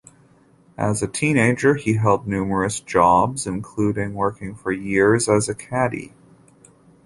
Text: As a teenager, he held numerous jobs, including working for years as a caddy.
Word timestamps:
As 0.79 1.03
a 1.03 1.07
teenager, 1.07 1.75
he 1.75 1.93
held 1.93 2.25
numerous 2.25 2.79
jobs, 2.79 3.45
including 3.45 4.15
working 4.15 4.55
for 4.55 4.71
years 4.71 5.29
as 5.29 5.47
a 5.47 5.53
caddy. 5.53 6.11